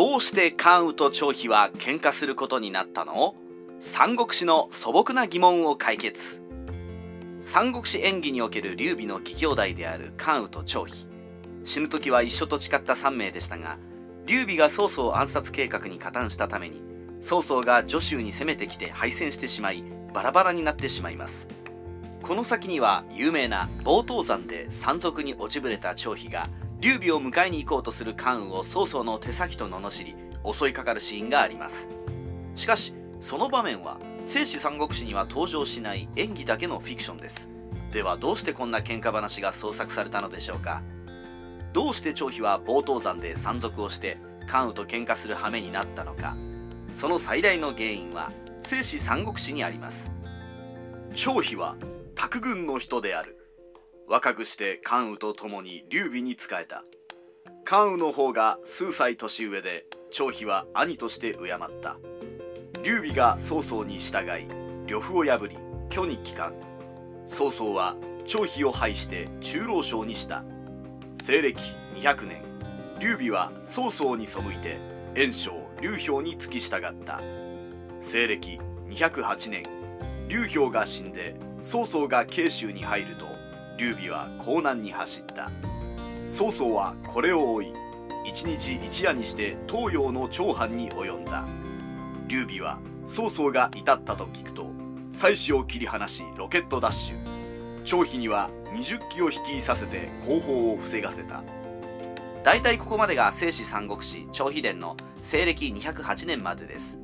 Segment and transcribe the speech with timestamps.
[0.00, 3.34] どうして関羽と張飛は喧嘩することになったの？
[3.80, 6.42] 三国志の素朴な疑問を解決。
[7.38, 11.06] 三国志演義における劉備の義兄弟である関羽と張飛。
[11.64, 13.76] 死ぬ時は一緒と誓った3名でしたが
[14.24, 16.80] 劉備が曹操暗殺計画に加担したために
[17.20, 21.46] 曹操が徐州に攻めてきて敗戦してしまいバラバラになってしまいます。
[22.22, 26.48] この先には有名な冒頭山で山賊に落ちぶれた張飛が
[26.80, 30.16] 劉備を迎えに行こうとする関羽を曹操の手先と罵り
[30.50, 31.90] 襲いかかるシーンがあります。
[32.54, 37.50] しかしその場面は聖史三国志には登場しない演技だけのフィクションです。
[37.92, 40.82] ではどうしてこんな喧嘩話が創作されたのでしょうか。
[41.72, 46.36] どうして張飛は冒頭山で山賊をして関羽と喧嘩する羽目になったのか。
[46.92, 50.10] その最大の原因は聖史三国志にあります。
[51.12, 51.76] 張飛は
[52.14, 53.36] 卓軍の人である。
[54.10, 56.82] 若くして関羽と共に劉備に仕えた。
[57.64, 61.96] 関羽の方が数歳年上で張飛は兄として敬った。
[62.82, 64.48] 劉備が曹操に従い
[64.88, 65.56] 呂布を破り
[65.90, 66.54] 虚に帰還。
[67.26, 67.94] 曹操は
[68.24, 70.42] 張飛を廃して中老将にした。
[71.22, 71.62] 西暦
[71.94, 72.42] 200年
[72.98, 74.80] 劉備は曹操に背いて
[75.14, 77.20] 袁紹劉氷に付き従った。
[78.00, 78.58] 西暦
[78.88, 79.62] 208年
[80.28, 83.39] 劉氷が死んで曹操が慶州に入ると
[83.80, 85.50] 劉備は江南に走った。
[86.28, 87.72] 曹操はこれを追い
[88.26, 91.46] 一日一夜にして東洋の長藩に及んだ。
[92.28, 94.70] 劉備は曹操が至ったと聞くと
[95.10, 97.82] 妻子を切り離しロケットダッシュ。
[97.82, 101.42] 張飛には20機を率いさせて後方を防がせた。
[102.44, 106.98] 大体ここまでが聖史三国志張飛伝の西暦208年までです。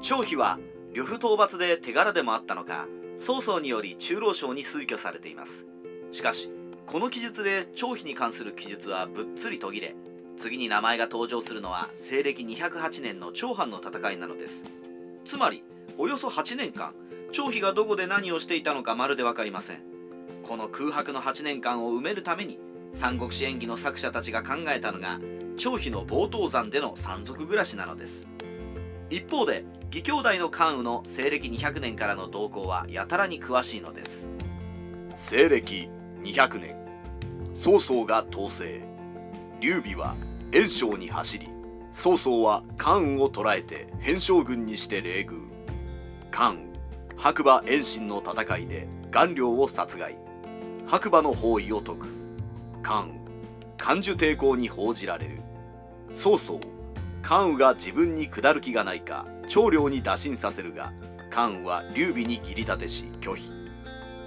[0.00, 0.60] 張飛は
[0.94, 5.66] 呂布討伐で手柄でもあったのか曹操により中老省に推挙されています。
[6.12, 6.52] しかし
[6.86, 9.94] この記述で張飛に関する記述はぶっつり途切れ
[10.36, 14.64] 次に名前が登場するのは西暦208年の長藩の戦いなのです。
[15.24, 15.62] つまり
[15.98, 16.94] およそ8年間
[17.32, 19.82] 張飛がどこで何をしていたのかまるで分かりません。
[20.42, 22.58] この空白の8年間を埋めるために
[22.92, 25.20] 三国志演義の作者たちが考えたのが
[25.56, 28.26] 張飛の冒頭山での山賊暮らしなのです。
[29.08, 34.28] 一方で義兄弟の関羽の西暦200年からの動向はやたらに詳しいのです。
[35.14, 35.88] 西暦
[36.22, 36.76] 200年。
[37.52, 38.82] 曹操が統制。
[39.60, 40.16] 劉備は
[40.50, 41.48] 袁紹に走り
[41.92, 45.42] 曹操は関羽を捕らえて偏将軍にして冷遇。
[46.30, 46.66] 関
[47.16, 50.16] 羽白馬遠心の戦いで顔料を殺害。
[50.86, 52.16] 白馬の包囲を解く。
[52.82, 53.22] 関羽
[53.76, 55.42] 漢樹抵抗に報じられる。
[56.10, 56.60] 曹操
[57.20, 60.92] 関羽が自分に下る気がないか長領に打診させるが
[61.30, 63.61] 関羽は劉備に義理立てし拒否。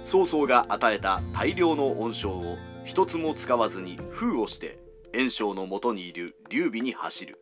[0.02, 4.78] 曹操が与えた大量の恩賞を一つも使わずに封をして
[5.12, 7.38] 袁紹のもとにいる劉備に走る。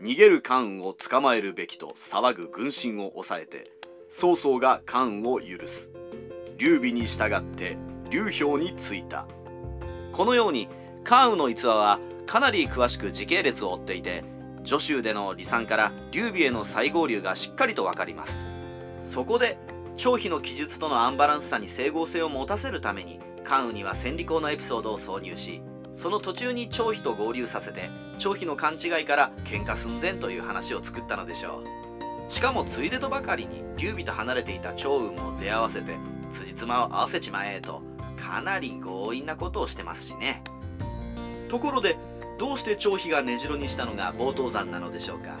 [0.00, 3.70] 逃げる関羽を捕まえるべきと騒ぐ軍心を抑えて
[4.08, 5.90] 曹操が関羽を許す。
[6.58, 7.76] 劉備に従って
[8.10, 9.26] 劉氷についた。
[10.12, 10.68] このように
[11.04, 14.24] 関羽の逸話はかなり詳しく時系列を追っていて
[14.62, 18.46] 徐州での離散から劉備への再合流がしっかりと分かります。
[19.02, 19.58] そこで
[20.00, 25.60] 張飛の記述とのアンバランスさに整合性を持たせるために関羽には千里光のエピソードを挿入し
[25.92, 31.62] その途中に張飛と合流させて張飛の勘違いから喧嘩寸前という話を作ったのでしょ
[32.28, 32.32] う。
[32.32, 35.98] しかもついでとばかりに劉備と離れていた趙雲も出会わせて
[36.30, 37.82] 辻褄を合わせちまえと
[38.16, 40.42] かなり強引なことをしてますしね。
[41.50, 41.98] ところで
[42.38, 45.36] どうして張飛が根城にしたのが冒頭山なのでしょうか。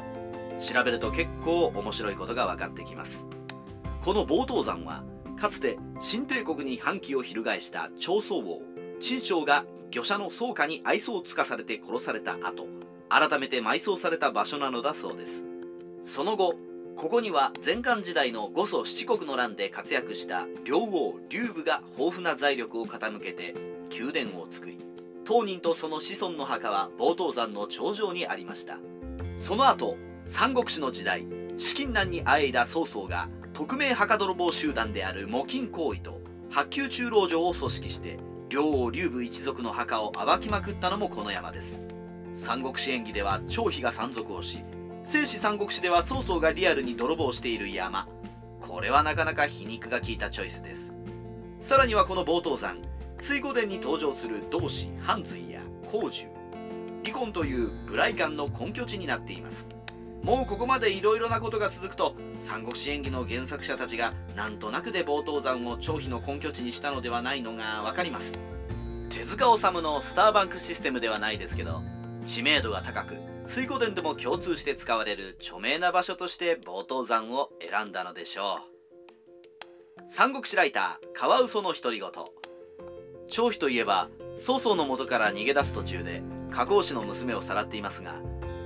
[0.58, 3.26] 調べると結構面白いことが分かってきます。
[4.02, 5.02] この冒頭山は
[5.38, 8.62] かつて新帝国に反旗を翻した長宗王
[8.98, 12.66] 陳昌が御者の宗家に愛想をつかされて殺された後
[13.10, 15.44] 改めて埋葬された場所なのだそうです。
[16.02, 16.54] その後
[16.96, 23.54] ここには前漢時代の五祖七国の乱で活躍した両王劉武が豊富な財力を傾けて
[23.90, 24.78] 宮殿を作り
[25.24, 28.78] 当人とその子孫の墓は冒頭山の頂上にありました。
[29.36, 31.26] その後三国志の時代
[31.58, 36.20] 資金難にあえいだ曹操が匿名墓泥棒集団である募金行為と
[36.50, 38.18] 八宮中老城を組織して
[38.48, 41.82] 両王劉武一族の墓を暴きまくったのもこの山です。
[42.32, 44.64] 三国志演義では張飛が山賊をし
[45.04, 48.08] 聖史三国志では曹操がリアルに泥棒している山。
[48.60, 50.92] これはなかなか皮肉が効いたチョイスです。
[51.60, 52.78] さらにはこの冒頭山。
[53.18, 56.26] 水御殿に登場する同志半髄や光樹
[57.04, 59.68] 離婚という無頼感の根拠地になっています。
[60.22, 68.38] もうここまでいろいろなことが続くと三国志演義の原作者たちがなんとなくで冒頭山を張飛の根拠地にしたのではないのが分かります。
[69.08, 71.82] 手塚治虫のスターバンクシステムではないですけど
[72.24, 78.60] 知名度が高く水湖殿でも共通して使われる著名な場所として冒頭山を選んだのでしょ
[79.98, 80.02] う。
[80.08, 82.10] 三国志ライターカワウソの独り言。
[83.28, 88.14] 張飛といえば曹操の元から逃げ出す途中で加工師の娘をさらっていますが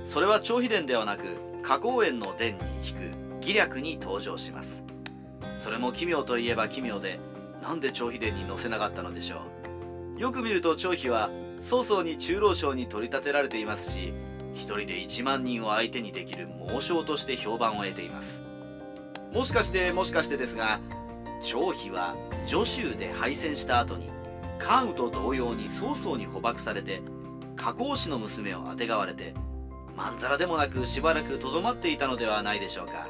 [0.05, 1.23] それは張飛伝ではなく
[1.63, 3.11] 加工園の伝に引く
[3.41, 4.85] 義略に登場します。
[5.55, 7.19] それも奇妙といえば奇妙で
[7.61, 9.41] なんで張飛伝に載せなかったのでしょ
[10.17, 10.19] う。
[10.19, 14.13] よく見ると張飛は曹操に中老将に取り立てられていますし
[14.53, 18.43] 一人で1万人を相手にできる猛将として評判を得ています。
[19.33, 20.79] もしかしてもしかしてですが
[21.41, 22.15] 張飛は
[22.47, 24.09] 徐州で敗戦した後に
[24.59, 27.01] 関羽と同様に曹操に捕獲されて
[27.55, 29.33] 加工師の娘をあてがわれて
[29.95, 33.07] まんざらでもなくしばらくとどまっていたのではないでしょうか。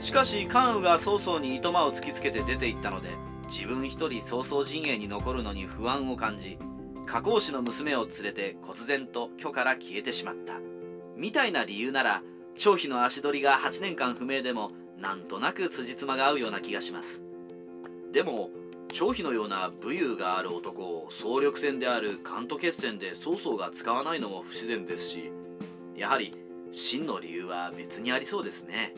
[0.00, 3.08] しかし関羽が曹操に糸間を突きつけて出て行ったので
[3.46, 6.58] 自分一人曹操陣営に残るのに不安を感じ
[7.06, 10.60] 加工師の娘を連れて忽然と居から消えてしまった。
[11.16, 12.22] みたいな理由なら
[12.56, 17.24] 張飛の足取りが8年間不明でもなんとなく辻褄が合うような気がします。
[18.12, 18.50] でも
[18.92, 25.32] 張飛のような武勇がある男を総力戦である関東決戦で曹操が使わないのも不自然ですし
[25.96, 26.32] やはり
[26.72, 28.94] 真の理由は別にありそうですね。